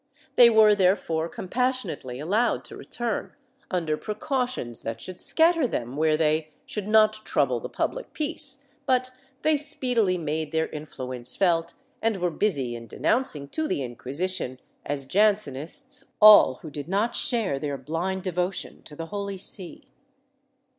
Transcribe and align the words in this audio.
They 0.35 0.49
were 0.49 0.73
therefore 0.73 1.29
compassionately 1.29 2.19
allowed 2.19 2.65
to 2.65 2.75
return, 2.75 3.35
under 3.69 3.97
precautions 3.97 4.81
that 4.81 4.99
should 4.99 5.19
scatter 5.19 5.67
them 5.67 5.95
where 5.95 6.17
they 6.17 6.53
should 6.65 6.87
not 6.87 7.23
trouble 7.23 7.59
the 7.59 7.69
public 7.69 8.11
peace, 8.11 8.65
but 8.87 9.11
they 9.43 9.57
speedily 9.57 10.17
made 10.17 10.51
their 10.51 10.69
influence 10.69 11.35
felt, 11.35 11.75
and 12.01 12.17
were 12.17 12.31
busy 12.31 12.75
in 12.75 12.87
denouncing 12.87 13.47
to 13.49 13.67
the 13.67 13.83
Inquisition 13.83 14.59
as 14.87 15.05
Jansenists 15.05 16.13
all 16.19 16.55
who 16.63 16.71
did 16.71 16.87
not 16.87 17.15
share 17.15 17.59
their 17.59 17.77
blind 17.77 18.23
devotion 18.23 18.81
to 18.85 18.95
the 18.95 19.05
Holy 19.13 19.37
See. 19.37 19.85